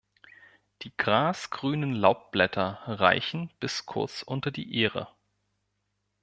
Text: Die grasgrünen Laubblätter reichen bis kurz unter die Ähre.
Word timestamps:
Die 0.81 0.91
grasgrünen 0.97 1.93
Laubblätter 1.93 2.79
reichen 2.87 3.51
bis 3.59 3.85
kurz 3.85 4.23
unter 4.23 4.49
die 4.49 4.75
Ähre. 4.81 5.07